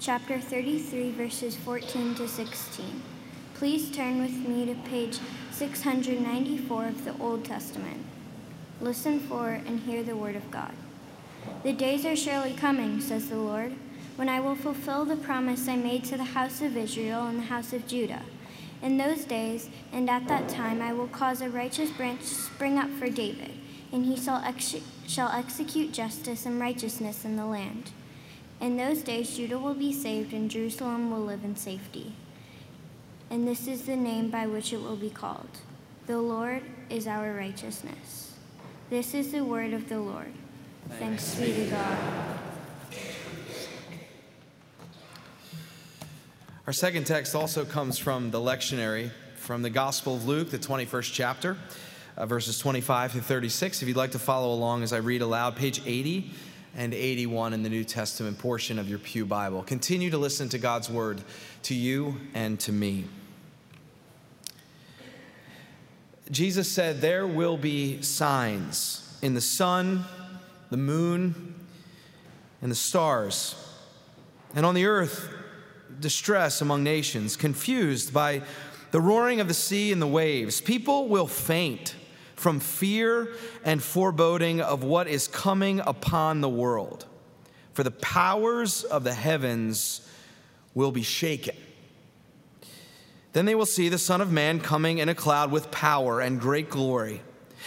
[0.00, 3.02] chapter 33, verses 14 to 16.
[3.54, 5.18] Please turn with me to page
[5.52, 8.04] 694 of the Old Testament.
[8.80, 10.72] Listen for and hear the word of God.
[11.62, 13.74] The days are surely coming, says the Lord,
[14.16, 17.44] when I will fulfill the promise I made to the house of Israel and the
[17.44, 18.22] house of Judah.
[18.82, 22.78] In those days and at that time I will cause a righteous branch to spring
[22.78, 23.52] up for David,
[23.92, 27.92] and he shall, ex- shall execute justice and righteousness in the land.
[28.60, 32.14] In those days Judah will be saved, and Jerusalem will live in safety.
[33.30, 35.58] And this is the name by which it will be called
[36.06, 38.34] The Lord is our righteousness.
[38.90, 40.32] This is the word of the Lord.
[40.98, 41.98] Thanks be to God.
[46.66, 51.12] Our second text also comes from the lectionary from the Gospel of Luke, the 21st
[51.12, 51.56] chapter,
[52.16, 53.82] uh, verses 25 to 36.
[53.82, 56.30] If you'd like to follow along as I read aloud, page 80
[56.76, 59.62] and 81 in the New Testament portion of your Pew Bible.
[59.62, 61.22] Continue to listen to God's word
[61.64, 63.04] to you and to me.
[66.30, 70.04] Jesus said, There will be signs in the sun,
[70.70, 71.54] the moon,
[72.62, 73.54] and the stars,
[74.54, 75.28] and on the earth
[76.00, 78.42] distress among nations, confused by
[78.90, 80.60] the roaring of the sea and the waves.
[80.60, 81.94] People will faint
[82.36, 83.28] from fear
[83.64, 87.06] and foreboding of what is coming upon the world,
[87.72, 90.08] for the powers of the heavens
[90.74, 91.56] will be shaken.
[93.32, 96.40] Then they will see the Son of Man coming in a cloud with power and
[96.40, 97.20] great glory.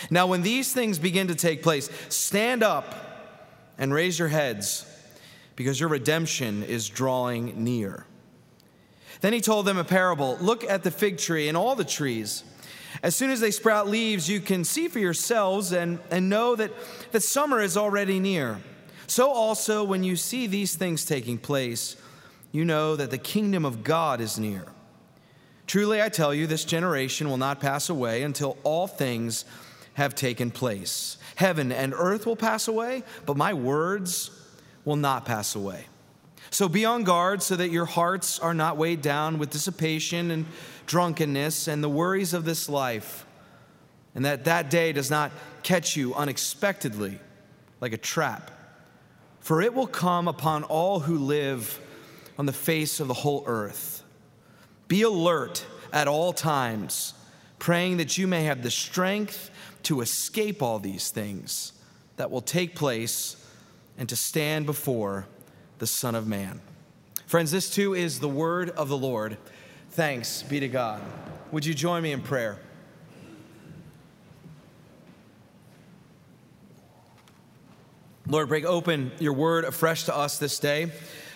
[0.09, 2.95] Now, when these things begin to take place, stand up
[3.77, 4.85] and raise your heads,
[5.55, 8.05] because your redemption is drawing near.
[9.21, 12.43] Then he told them a parable Look at the fig tree and all the trees.
[13.03, 16.71] As soon as they sprout leaves, you can see for yourselves and, and know that,
[17.11, 18.59] that summer is already near.
[19.07, 21.95] So also, when you see these things taking place,
[22.51, 24.65] you know that the kingdom of God is near.
[25.65, 29.45] Truly, I tell you, this generation will not pass away until all things
[29.95, 31.17] have taken place.
[31.35, 34.31] Heaven and earth will pass away, but my words
[34.85, 35.85] will not pass away.
[36.49, 40.45] So be on guard so that your hearts are not weighed down with dissipation and
[40.85, 43.25] drunkenness and the worries of this life,
[44.15, 45.31] and that that day does not
[45.63, 47.19] catch you unexpectedly
[47.81, 48.51] like a trap.
[49.41, 51.79] For it will come upon all who live
[52.37, 54.03] on the face of the whole earth.
[54.87, 57.13] Be alert at all times,
[57.59, 59.49] praying that you may have the strength
[59.83, 61.73] to escape all these things
[62.17, 63.35] that will take place
[63.97, 65.25] and to stand before
[65.79, 66.61] the Son of Man.
[67.25, 69.37] Friends, this too is the word of the Lord.
[69.91, 71.01] Thanks be to God.
[71.51, 72.59] Would you join me in prayer?
[78.29, 80.91] Lord, break open your word afresh to us this day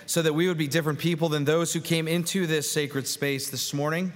[0.05, 3.49] so that we would be different people than those who came into this sacred space
[3.49, 4.11] this morning,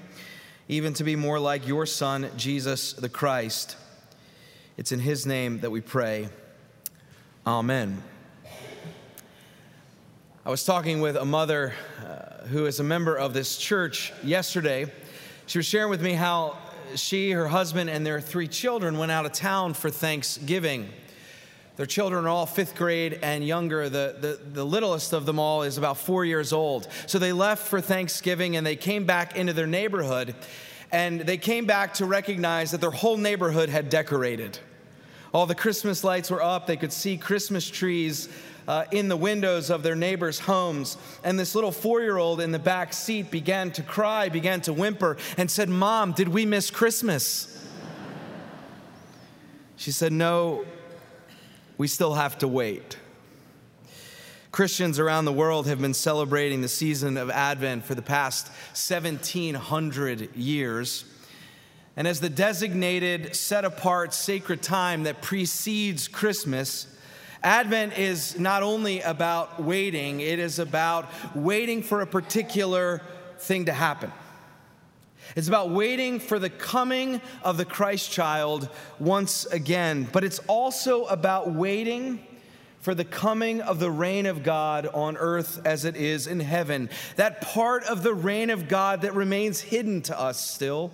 [0.67, 3.77] even to be more like your Son, Jesus the Christ.
[4.75, 6.27] It's in his name that we pray.
[7.47, 8.03] Amen.
[10.47, 11.73] I was talking with a mother
[12.05, 14.85] uh, who is a member of this church yesterday.
[15.47, 16.55] She was sharing with me how
[16.93, 20.87] she, her husband, and their three children went out of town for Thanksgiving.
[21.77, 23.89] Their children are all fifth grade and younger.
[23.89, 26.89] The, the, the littlest of them all is about four years old.
[27.07, 30.35] So they left for Thanksgiving and they came back into their neighborhood.
[30.91, 34.59] And they came back to recognize that their whole neighborhood had decorated.
[35.33, 36.67] All the Christmas lights were up.
[36.67, 38.29] They could see Christmas trees
[38.67, 40.97] uh, in the windows of their neighbors' homes.
[41.23, 44.73] And this little four year old in the back seat began to cry, began to
[44.73, 47.51] whimper, and said, Mom, did we miss Christmas?
[49.77, 50.65] She said, No,
[51.77, 52.97] we still have to wait.
[54.51, 60.33] Christians around the world have been celebrating the season of Advent for the past 1700
[60.33, 61.03] years.
[61.97, 66.87] And as the designated, set apart, sacred time that precedes Christmas,
[67.45, 73.03] Advent is not only about waiting, it is about waiting for a particular
[73.37, 74.11] thing to happen.
[75.35, 81.05] It's about waiting for the coming of the Christ child once again, but it's also
[81.05, 82.25] about waiting
[82.79, 86.89] for the coming of the reign of God on earth as it is in heaven.
[87.15, 90.91] That part of the reign of God that remains hidden to us still.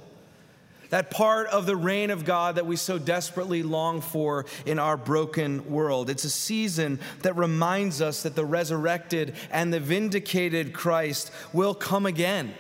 [0.92, 4.98] That part of the reign of God that we so desperately long for in our
[4.98, 6.10] broken world.
[6.10, 12.06] It's a season that reminds us that the resurrected and the vindicated Christ will come
[12.06, 12.54] again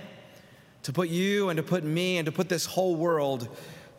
[0.84, 3.50] to put you and to put me and to put this whole world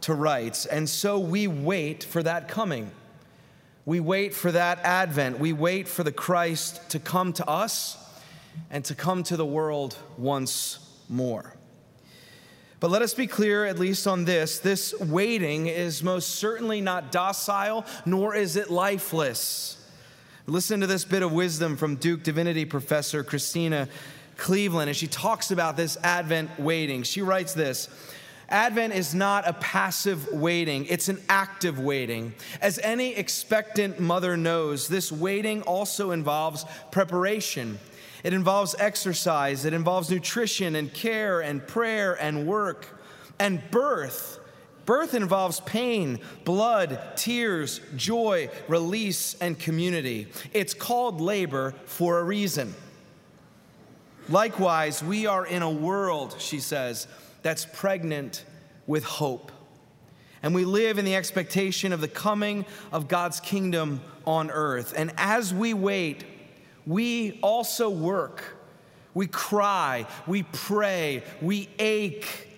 [0.00, 0.64] to rights.
[0.64, 2.90] And so we wait for that coming.
[3.85, 5.40] We wait for that advent.
[5.40, 7.99] We wait for the Christ to come to us
[8.70, 10.78] and to come to the world once
[11.11, 11.55] more.
[12.82, 17.12] But let us be clear, at least on this this waiting is most certainly not
[17.12, 19.79] docile, nor is it lifeless.
[20.49, 23.88] Listen to this bit of wisdom from Duke Divinity professor Christena
[24.37, 27.05] Cleveland as she talks about this Advent waiting.
[27.05, 27.88] She writes this
[28.49, 32.35] Advent is not a passive waiting, it's an active waiting.
[32.61, 37.78] As any expectant mother knows, this waiting also involves preparation.
[38.22, 43.00] It involves exercise, it involves nutrition and care and prayer and work
[43.38, 44.38] and birth.
[44.84, 50.28] Birth involves pain, blood, tears, joy, release, and community.
[50.52, 52.74] It's called labor for a reason.
[54.28, 57.06] Likewise, we are in a world, she says,
[57.42, 58.44] that's pregnant
[58.86, 59.52] with hope.
[60.42, 64.94] And we live in the expectation of the coming of God's kingdom on earth.
[64.96, 66.25] And as we wait,
[66.87, 68.56] we also work.
[69.14, 72.49] We cry, we pray, we ache,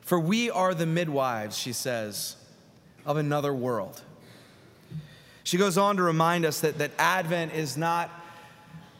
[0.00, 2.36] for we are the midwives, she says,
[3.06, 4.02] of another world.
[5.44, 8.10] She goes on to remind us that, that Advent is not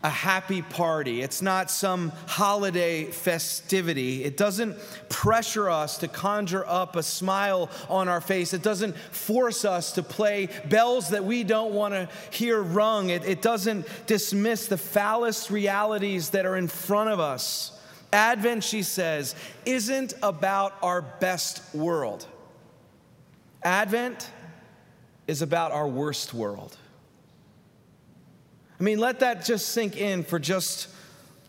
[0.03, 1.23] a happy party.
[1.23, 4.25] It's not some holiday festivity.
[4.25, 4.77] It doesn't
[5.09, 8.53] pressure us to conjure up a smile on our face.
[8.53, 13.11] It doesn't force us to play bells that we don't want to hear rung.
[13.11, 17.79] It, it doesn't dismiss the phallus realities that are in front of us.
[18.13, 19.35] Advent, she says,
[19.65, 22.27] isn't about our best world.
[23.63, 24.29] Advent
[25.27, 26.77] is about our worst world.
[28.83, 30.89] I mean, let that just sink in for just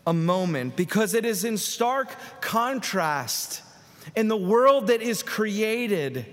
[0.06, 3.60] a moment because it is in stark contrast
[4.14, 6.26] in the world that is created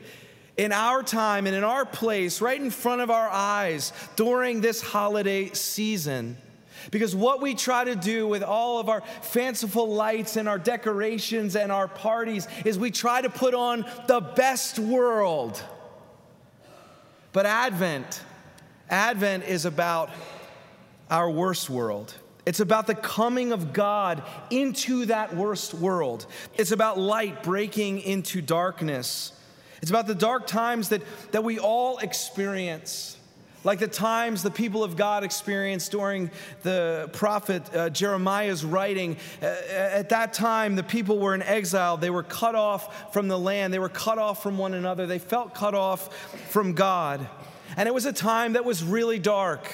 [0.57, 4.79] in our time and in our place, right in front of our eyes during this
[4.79, 6.37] holiday season.
[6.91, 11.55] Because what we try to do with all of our fanciful lights and our decorations
[11.55, 15.63] and our parties is we try to put on the best world.
[17.33, 18.21] But Advent,
[18.87, 20.11] Advent is about
[21.11, 22.15] our worst world.
[22.45, 26.25] It's about the coming of God into that worst world.
[26.57, 29.33] It's about light breaking into darkness.
[29.81, 33.17] It's about the dark times that, that we all experience,
[33.63, 36.31] like the times the people of God experienced during
[36.63, 39.17] the prophet uh, Jeremiah's writing.
[39.41, 41.97] Uh, at that time, the people were in exile.
[41.97, 45.19] They were cut off from the land, they were cut off from one another, they
[45.19, 46.15] felt cut off
[46.51, 47.27] from God.
[47.77, 49.71] And it was a time that was really dark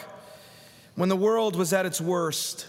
[0.97, 2.65] when the world was at its worst.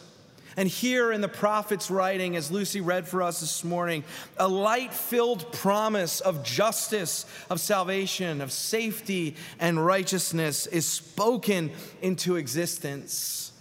[0.56, 4.04] And here in the prophet's writing, as Lucy read for us this morning,
[4.36, 11.70] a light filled promise of justice, of salvation, of safety and righteousness is spoken
[12.02, 13.52] into existence.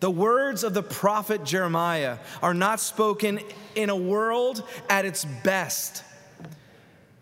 [0.00, 3.40] The words of the prophet Jeremiah are not spoken
[3.74, 6.02] in a world at its best,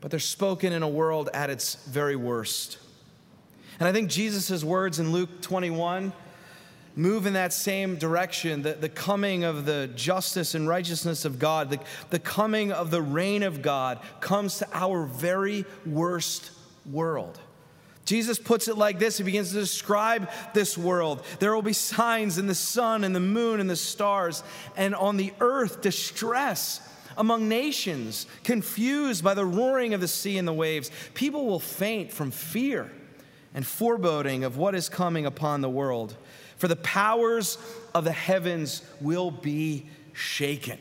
[0.01, 2.79] but they're spoken in a world at its very worst.
[3.81, 6.13] And I think Jesus' words in Luke 21
[6.95, 11.71] move in that same direction the, the coming of the justice and righteousness of God,
[11.71, 11.81] the,
[12.11, 16.51] the coming of the reign of God comes to our very worst
[16.91, 17.39] world.
[18.05, 21.25] Jesus puts it like this He begins to describe this world.
[21.39, 24.43] There will be signs in the sun and the moon and the stars,
[24.77, 30.49] and on the earth, distress among nations, confused by the roaring of the sea and
[30.49, 30.91] the waves.
[31.15, 32.91] People will faint from fear
[33.55, 36.17] and foreboding of what is coming upon the world
[36.63, 37.59] for the powers
[37.93, 40.79] of the heavens will be shaken.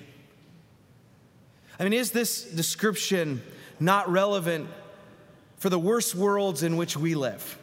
[1.79, 3.41] I mean, is this description
[3.79, 4.69] not relevant
[5.57, 7.57] for the worst worlds in which we live?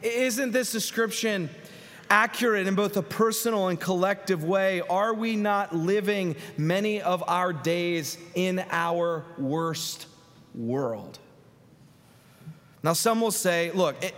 [0.00, 1.50] Isn't this description
[2.08, 4.80] accurate in both a personal and collective way?
[4.82, 10.06] Are we not living many of our days in our worst
[10.54, 11.18] world?
[12.84, 14.14] Now, some will say, look, it,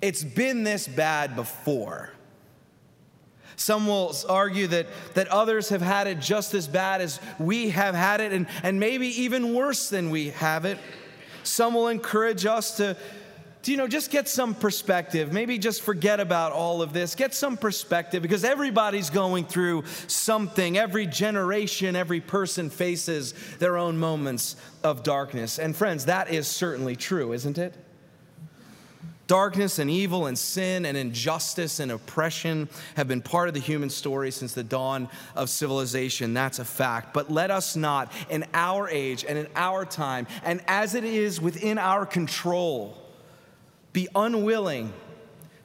[0.00, 2.10] it's been this bad before.
[3.56, 7.94] Some will argue that, that others have had it just as bad as we have
[7.94, 10.78] had it, and, and maybe even worse than we have it.
[11.42, 12.96] Some will encourage us to
[13.66, 15.32] to, you know, just get some perspective.
[15.32, 17.16] Maybe just forget about all of this.
[17.16, 20.78] Get some perspective because everybody's going through something.
[20.78, 25.58] Every generation, every person faces their own moments of darkness.
[25.58, 27.74] And friends, that is certainly true, isn't it?
[29.26, 33.90] Darkness and evil and sin and injustice and oppression have been part of the human
[33.90, 36.32] story since the dawn of civilization.
[36.32, 37.12] That's a fact.
[37.12, 41.40] But let us not, in our age and in our time, and as it is
[41.40, 42.96] within our control,
[43.92, 44.92] be unwilling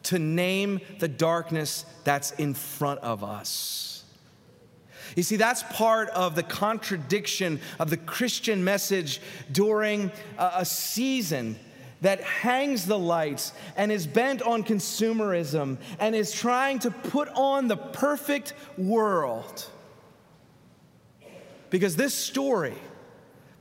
[0.03, 4.03] to name the darkness that's in front of us.
[5.15, 11.59] You see, that's part of the contradiction of the Christian message during a season
[12.01, 17.67] that hangs the lights and is bent on consumerism and is trying to put on
[17.67, 19.65] the perfect world.
[21.69, 22.75] Because this story,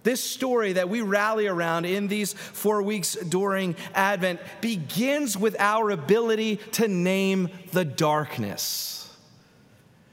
[0.03, 5.91] this story that we rally around in these four weeks during Advent begins with our
[5.91, 9.15] ability to name the darkness,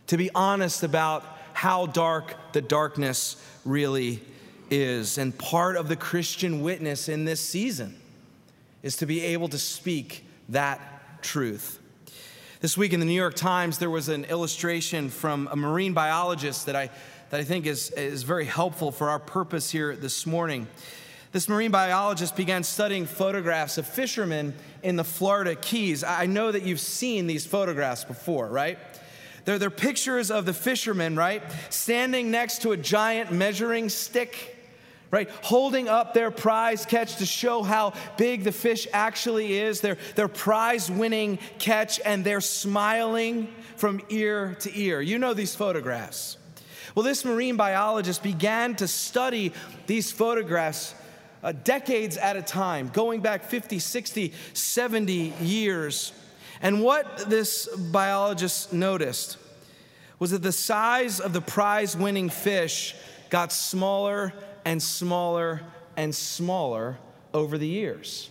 [0.07, 4.21] to be honest about how dark the darkness really
[4.69, 5.17] is.
[5.17, 7.99] And part of the Christian witness in this season
[8.83, 11.79] is to be able to speak that truth.
[12.59, 16.65] This week in the New York Times, there was an illustration from a marine biologist
[16.65, 16.89] that I
[17.29, 20.67] that I think is, is very helpful for our purpose here this morning.
[21.33, 26.03] This marine biologist began studying photographs of fishermen in the Florida Keys.
[26.03, 28.79] I know that you've seen these photographs before, right?
[29.43, 31.43] They're, they're pictures of the fishermen, right?
[31.69, 34.56] Standing next to a giant measuring stick,
[35.11, 35.29] right?
[35.43, 40.27] Holding up their prize catch to show how big the fish actually is, their, their
[40.27, 45.01] prize winning catch, and they're smiling from ear to ear.
[45.01, 46.37] You know these photographs.
[46.95, 49.53] Well, this marine biologist began to study
[49.85, 50.95] these photographs
[51.43, 56.11] uh, decades at a time, going back 50, 60, 70 years.
[56.61, 59.37] And what this biologist noticed
[60.19, 62.95] was that the size of the prize winning fish
[63.29, 64.33] got smaller
[64.67, 65.61] and smaller
[65.95, 66.97] and smaller
[67.33, 68.29] over the years.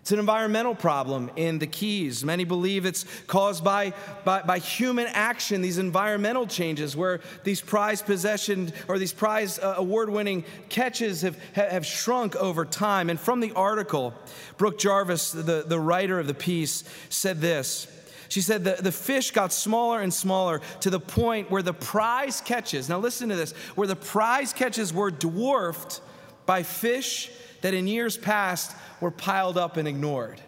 [0.00, 2.24] It's an environmental problem in the Keys.
[2.24, 3.92] Many believe it's caused by,
[4.24, 9.74] by, by, human action, these environmental changes where these prize possession or these prize uh,
[9.76, 13.10] award winning catches have, have shrunk over time.
[13.10, 14.14] And from the article,
[14.56, 17.86] Brooke Jarvis, the, the writer of the piece, said this.
[18.34, 22.40] She said the, the fish got smaller and smaller to the point where the prize
[22.40, 26.00] catches, now listen to this, where the prize catches were dwarfed
[26.44, 30.40] by fish that in years past were piled up and ignored.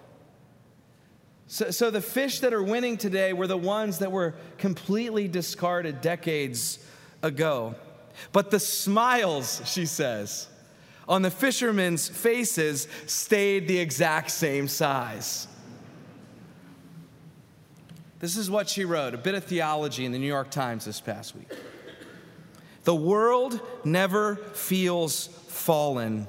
[1.46, 6.00] So, so the fish that are winning today were the ones that were completely discarded
[6.00, 6.80] decades
[7.22, 7.76] ago.
[8.32, 10.48] But the smiles, she says,
[11.06, 15.46] on the fishermen's faces stayed the exact same size.
[18.18, 21.00] This is what she wrote, a bit of theology in the New York Times this
[21.00, 21.48] past week.
[22.84, 26.26] The world never feels fallen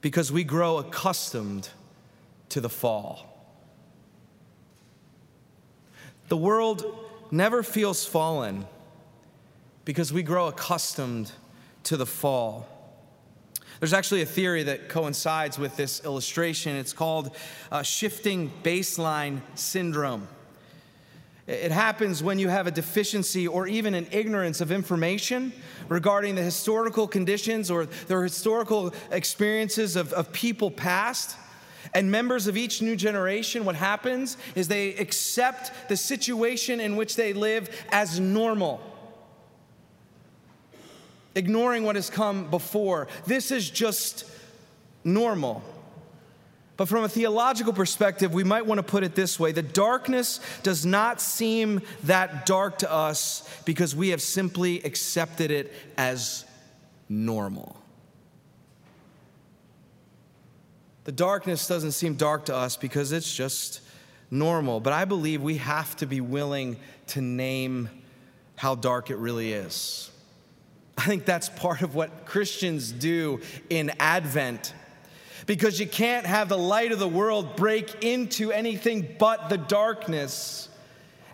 [0.00, 1.68] because we grow accustomed
[2.50, 3.32] to the fall.
[6.28, 6.84] The world
[7.30, 8.66] never feels fallen
[9.84, 11.32] because we grow accustomed
[11.84, 12.68] to the fall.
[13.80, 16.76] There's actually a theory that coincides with this illustration.
[16.76, 17.34] It's called
[17.72, 20.28] uh, shifting baseline syndrome.
[21.46, 25.52] It happens when you have a deficiency or even an ignorance of information
[25.88, 31.36] regarding the historical conditions or the historical experiences of, of people past.
[31.94, 37.14] And members of each new generation, what happens is they accept the situation in which
[37.14, 38.80] they live as normal,
[41.36, 43.06] ignoring what has come before.
[43.24, 44.28] This is just
[45.04, 45.62] normal.
[46.76, 50.40] But from a theological perspective, we might want to put it this way the darkness
[50.62, 56.44] does not seem that dark to us because we have simply accepted it as
[57.08, 57.76] normal.
[61.04, 63.80] The darkness doesn't seem dark to us because it's just
[64.30, 64.80] normal.
[64.80, 66.78] But I believe we have to be willing
[67.08, 67.88] to name
[68.56, 70.10] how dark it really is.
[70.98, 73.40] I think that's part of what Christians do
[73.70, 74.74] in Advent
[75.44, 80.68] because you can't have the light of the world break into anything but the darkness.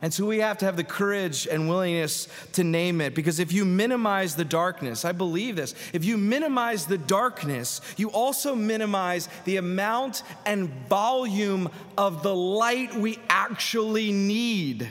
[0.02, 3.14] And so we have to have the courage and willingness to name it.
[3.14, 8.10] Because if you minimize the darkness, I believe this, if you minimize the darkness, you
[8.10, 14.88] also minimize the amount and volume of the light we actually need.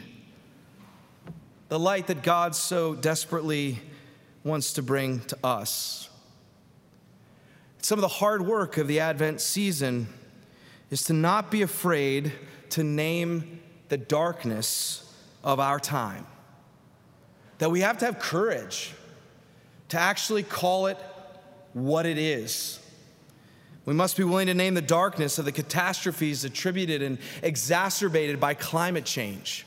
[1.67, 3.79] The light that God so desperately
[4.45, 6.09] wants to bring to us
[7.81, 10.07] some of the hard work of the Advent season
[10.89, 12.31] is to not be afraid
[12.69, 13.59] to name
[13.89, 16.25] the darkness of our time.
[17.57, 18.93] That we have to have courage
[19.89, 20.97] to actually call it
[21.73, 22.79] what it is.
[23.85, 28.53] We must be willing to name the darkness of the catastrophes attributed and exacerbated by
[28.53, 29.65] climate change.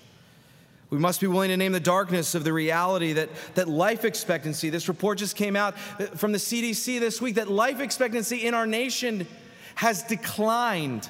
[0.91, 4.71] We must be willing to name the darkness of the reality that, that life expectancy,
[4.71, 8.67] this report just came out from the CDC this week, that life expectancy in our
[8.67, 9.26] nation
[9.75, 11.09] has declined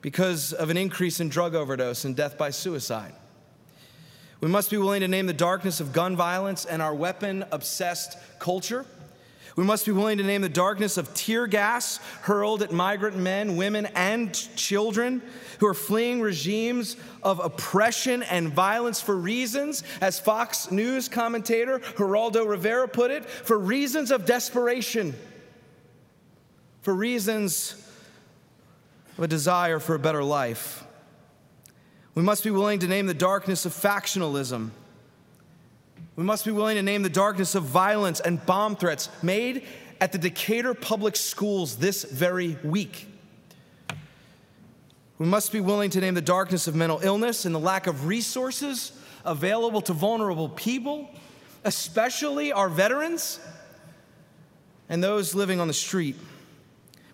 [0.00, 3.12] because of an increase in drug overdose and death by suicide.
[4.40, 8.18] We must be willing to name the darkness of gun violence and our weapon obsessed
[8.40, 8.84] culture.
[9.54, 13.56] We must be willing to name the darkness of tear gas hurled at migrant men,
[13.56, 15.20] women, and children
[15.58, 22.48] who are fleeing regimes of oppression and violence for reasons, as Fox News commentator Geraldo
[22.48, 25.14] Rivera put it, for reasons of desperation,
[26.80, 27.74] for reasons
[29.18, 30.84] of a desire for a better life.
[32.14, 34.70] We must be willing to name the darkness of factionalism
[36.16, 39.64] we must be willing to name the darkness of violence and bomb threats made
[40.00, 43.06] at the Decatur public schools this very week.
[45.18, 48.06] We must be willing to name the darkness of mental illness and the lack of
[48.06, 48.92] resources
[49.24, 51.08] available to vulnerable people,
[51.64, 53.38] especially our veterans
[54.88, 56.16] and those living on the street.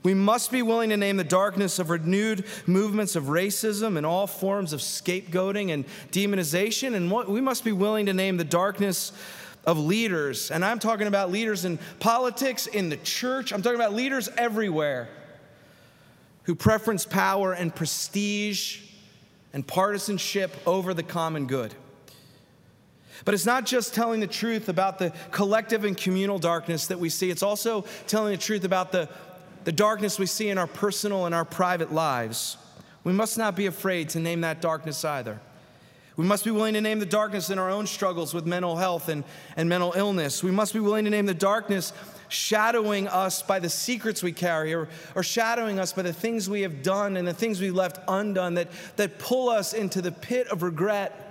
[0.09, 4.27] We must be willing to name the darkness of renewed movements of racism and all
[4.27, 6.95] forms of scapegoating and demonization.
[6.95, 9.13] And we must be willing to name the darkness
[9.67, 10.51] of leaders.
[10.51, 15.11] And I'm talking about leaders in politics, in the church, I'm talking about leaders everywhere
[16.45, 18.81] who preference power and prestige
[19.53, 21.75] and partisanship over the common good.
[23.25, 27.09] But it's not just telling the truth about the collective and communal darkness that we
[27.09, 29.09] see, it's also telling the truth about the
[29.69, 32.57] the darkness we see in our personal and our private lives.
[33.05, 35.41] We must not be afraid to name that darkness either.
[36.17, 39.11] We must be willing to name the darkness in our own struggles with mental health
[39.11, 39.25] and,
[39.59, 40.43] and mental illness.
[40.43, 41.93] We must be willing to name the darkness
[42.31, 46.63] shadowing us by the secrets we carry or, or shadowing us by the things we
[46.63, 50.49] have done and the things we left undone that, that pull us into the pit
[50.49, 51.28] of regret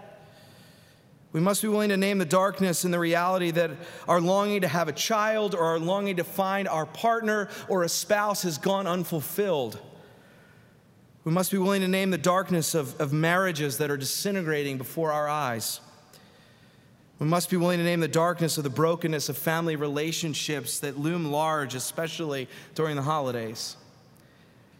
[1.34, 3.72] we must be willing to name the darkness and the reality that
[4.08, 7.90] our longing to have a child or our longing to find our partner or a
[7.90, 9.80] spouse has gone unfulfilled.
[11.26, 15.12] We must be willing to name the darkness of, of marriages that are disintegrating before
[15.12, 15.82] our eyes.
[17.20, 20.98] We must be willing to name the darkness of the brokenness of family relationships that
[20.98, 23.76] loom large, especially during the holidays.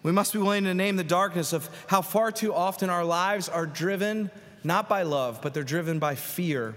[0.04, 3.50] We must be willing to name the darkness of how far too often our lives
[3.50, 4.32] are driven
[4.68, 6.76] not by love, but they're driven by fear.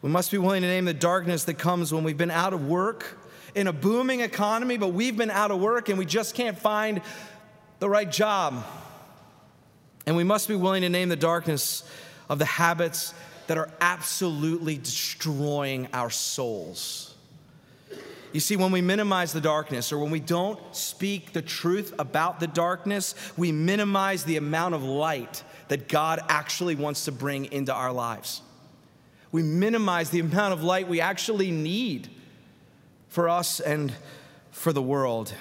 [0.00, 2.66] We must be willing to name the darkness that comes when we've been out of
[2.66, 3.18] work
[3.54, 7.02] in a booming economy, but we've been out of work and we just can't find
[7.80, 8.64] the right job.
[10.06, 11.82] And we must be willing to name the darkness
[12.30, 13.12] of the habits
[13.48, 17.16] that are absolutely destroying our souls.
[18.32, 22.40] You see, when we minimize the darkness or when we don't speak the truth about
[22.40, 27.72] the darkness, we minimize the amount of light that God actually wants to bring into
[27.72, 28.42] our lives.
[29.30, 32.08] We minimize the amount of light we actually need
[33.08, 33.92] for us and
[34.50, 35.32] for the world.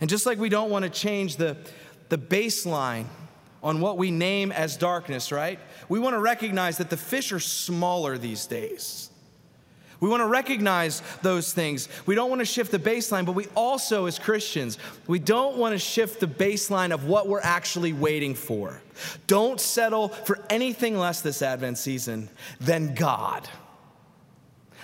[0.00, 1.56] And just like we don't want to change the,
[2.08, 3.06] the baseline
[3.62, 5.58] on what we name as darkness, right?
[5.88, 9.08] We want to recognize that the fish are smaller these days.
[10.04, 11.88] We want to recognize those things.
[12.04, 15.72] We don't want to shift the baseline, but we also, as Christians, we don't want
[15.72, 18.82] to shift the baseline of what we're actually waiting for.
[19.26, 22.28] Don't settle for anything less this Advent season
[22.60, 23.48] than God.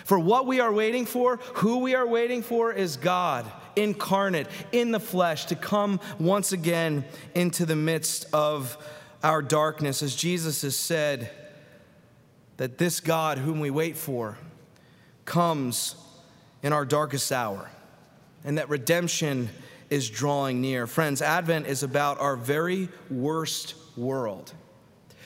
[0.06, 3.44] For what we are waiting for, who we are waiting for, is God
[3.76, 7.04] incarnate in the flesh to come once again
[7.34, 8.78] into the midst of
[9.22, 10.02] our darkness.
[10.02, 11.30] As Jesus has said,
[12.56, 14.38] that this God whom we wait for,
[15.30, 15.94] comes
[16.60, 17.70] in our darkest hour
[18.42, 19.48] and that redemption
[19.88, 20.88] is drawing near.
[20.88, 24.52] Friends, Advent is about our very worst world.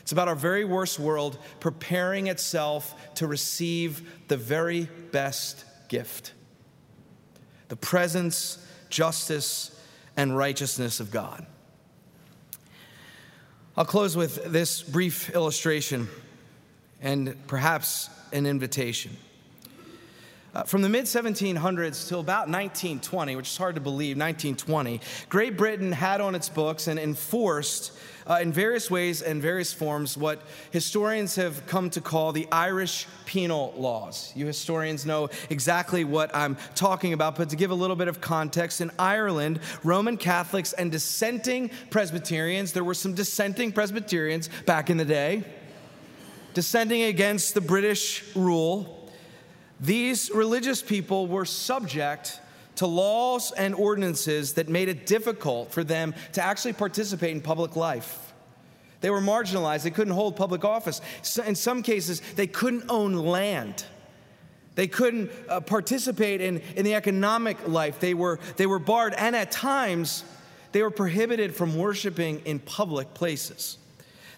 [0.00, 6.34] It's about our very worst world preparing itself to receive the very best gift
[7.68, 8.58] the presence,
[8.90, 9.80] justice,
[10.18, 11.46] and righteousness of God.
[13.74, 16.08] I'll close with this brief illustration
[17.00, 19.16] and perhaps an invitation.
[20.54, 25.56] Uh, from the mid 1700s till about 1920, which is hard to believe, 1920, Great
[25.56, 27.92] Britain had on its books and enforced
[28.28, 30.40] uh, in various ways and various forms what
[30.70, 34.32] historians have come to call the Irish penal laws.
[34.36, 38.20] You historians know exactly what I'm talking about, but to give a little bit of
[38.20, 44.98] context, in Ireland, Roman Catholics and dissenting Presbyterians, there were some dissenting Presbyterians back in
[44.98, 45.42] the day,
[46.54, 49.03] dissenting against the British rule.
[49.80, 52.40] These religious people were subject
[52.76, 57.76] to laws and ordinances that made it difficult for them to actually participate in public
[57.76, 58.32] life.
[59.00, 61.00] They were marginalized, they couldn't hold public office.
[61.44, 63.84] In some cases, they couldn't own land.
[64.76, 68.00] They couldn't uh, participate in, in the economic life.
[68.00, 70.24] They were, they were barred, and at times,
[70.72, 73.78] they were prohibited from worshiping in public places.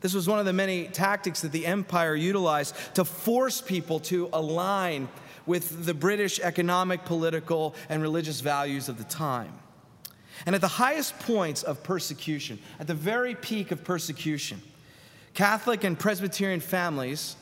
[0.02, 4.28] This was one of the many tactics that the empire utilized to force people to
[4.32, 5.08] align
[5.46, 9.52] with the British economic, political, and religious values of the time.
[10.44, 14.60] And at the highest points of persecution, at the very peak of persecution,
[15.34, 17.36] Catholic and Presbyterian families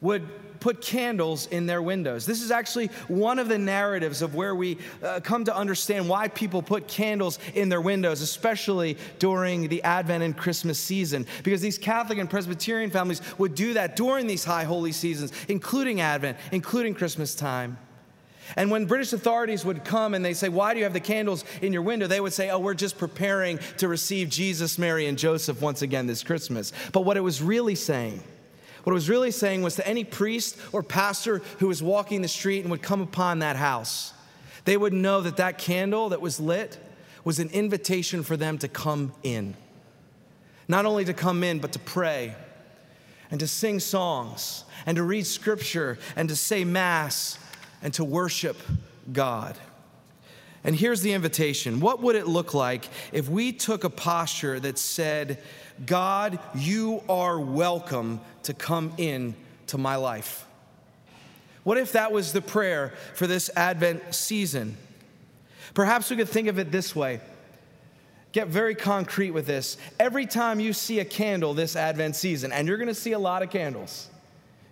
[0.00, 0.26] would
[0.64, 2.24] put candles in their windows.
[2.24, 6.28] This is actually one of the narratives of where we uh, come to understand why
[6.28, 11.26] people put candles in their windows, especially during the Advent and Christmas season.
[11.42, 16.00] Because these Catholic and Presbyterian families would do that during these high holy seasons, including
[16.00, 17.76] Advent, including Christmas time.
[18.56, 21.44] And when British authorities would come and they say, Why do you have the candles
[21.60, 22.06] in your window?
[22.06, 26.06] They would say, Oh, we're just preparing to receive Jesus, Mary, and Joseph once again
[26.06, 26.72] this Christmas.
[26.92, 28.22] But what it was really saying
[28.84, 32.28] what it was really saying was to any priest or pastor who was walking the
[32.28, 34.12] street and would come upon that house,
[34.64, 36.78] they would know that that candle that was lit
[37.24, 39.54] was an invitation for them to come in.
[40.68, 42.34] Not only to come in, but to pray
[43.30, 47.38] and to sing songs and to read scripture and to say mass
[47.82, 48.56] and to worship
[49.12, 49.56] God.
[50.64, 54.78] And here's the invitation What would it look like if we took a posture that
[54.78, 55.38] said,
[55.84, 59.34] God, you are welcome to come in
[59.68, 60.46] to my life.
[61.64, 64.76] What if that was the prayer for this Advent season?
[65.72, 67.20] Perhaps we could think of it this way.
[68.32, 69.76] Get very concrete with this.
[69.98, 73.42] Every time you see a candle this Advent season, and you're gonna see a lot
[73.42, 74.08] of candles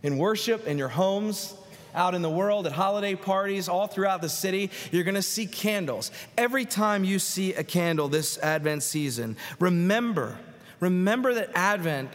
[0.03, 1.55] in worship, in your homes,
[1.95, 6.11] out in the world, at holiday parties, all throughout the city, you're gonna see candles.
[6.37, 10.39] Every time you see a candle this Advent season, remember
[10.83, 12.11] Remember that Advent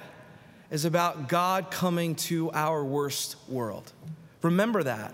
[0.72, 3.94] is about God coming to our worst world.
[4.42, 5.14] Remember that.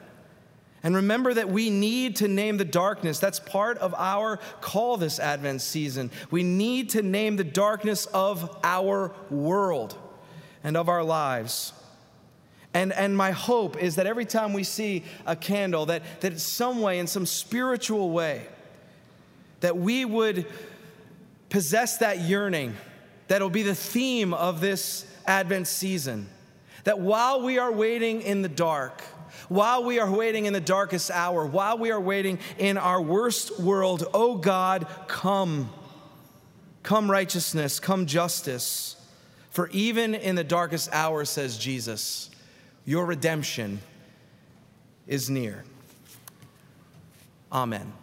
[0.82, 3.20] And remember that we need to name the darkness.
[3.20, 6.10] That's part of our call this Advent season.
[6.32, 9.96] We need to name the darkness of our world
[10.64, 11.74] and of our lives.
[12.74, 16.82] And, and my hope is that every time we see a candle, that, that some
[16.82, 18.48] way, in some spiritual way,
[19.60, 20.46] that we would
[21.50, 22.76] possess that yearning
[23.28, 26.28] that'll be the theme of this Advent season.
[26.84, 29.02] That while we are waiting in the dark,
[29.48, 33.60] while we are waiting in the darkest hour, while we are waiting in our worst
[33.60, 35.70] world, oh God, come.
[36.82, 38.98] Come righteousness, come justice.
[39.52, 42.30] For even in the darkest hour, says Jesus,
[42.86, 43.80] your redemption
[45.08, 45.64] is near.
[47.52, 47.94] Amen.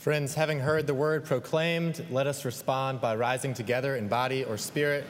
[0.00, 4.56] Friends, having heard the word proclaimed, let us respond by rising together in body or
[4.56, 5.04] spirit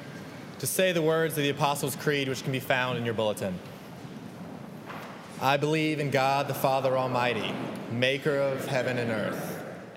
[0.59, 3.57] to say the words of the Apostles' Creed, which can be found in your bulletin.
[5.41, 7.55] I believe in God the Father Almighty,
[7.93, 9.50] maker of heaven and earth,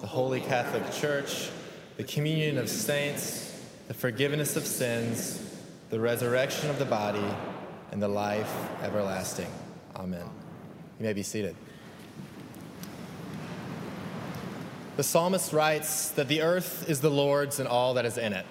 [0.00, 1.50] the Holy Catholic Church,
[1.96, 5.46] the communion of saints, the forgiveness of sins,
[5.90, 7.24] the resurrection of the body,
[7.92, 8.50] and the life
[8.82, 9.50] everlasting.
[9.96, 10.24] Amen.
[10.98, 11.54] You may be seated.
[14.96, 18.46] The psalmist writes that the earth is the Lord's and all that is in it.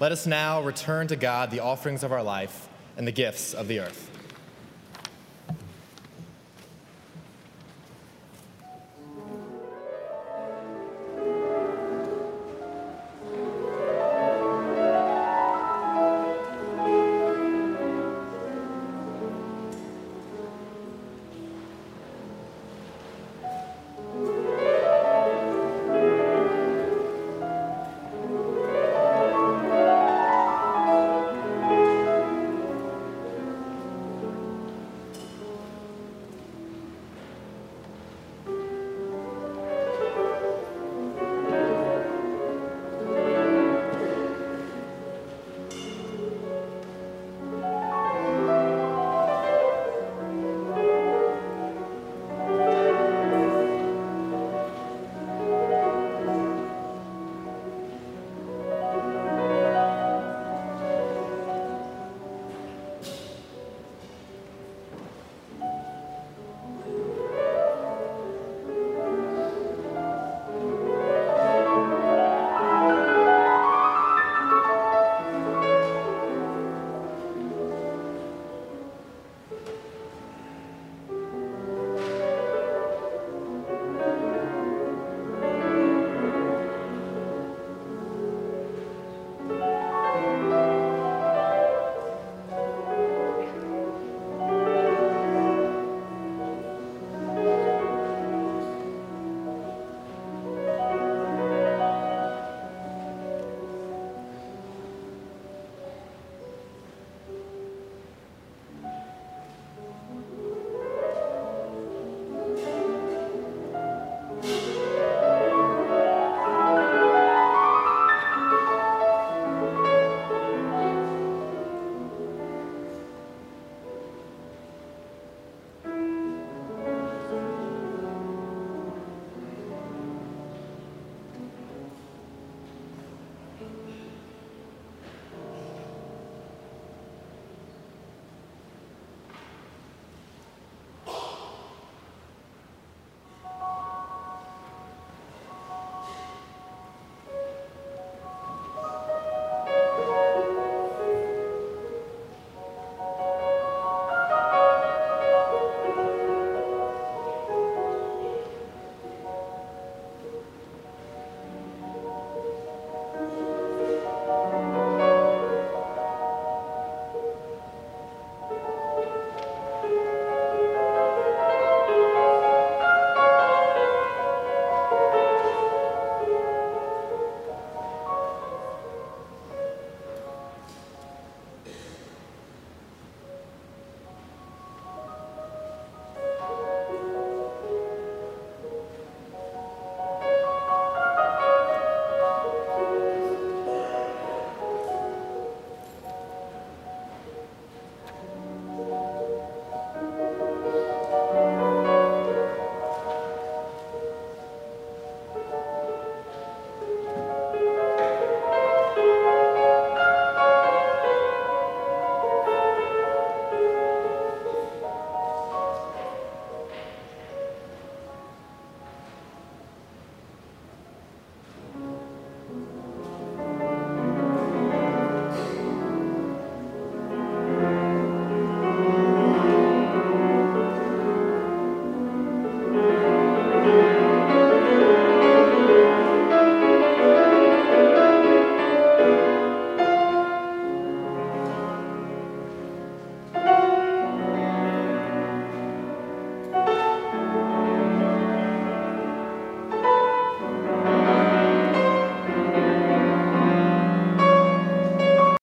[0.00, 3.68] Let us now return to God the offerings of our life and the gifts of
[3.68, 4.17] the earth.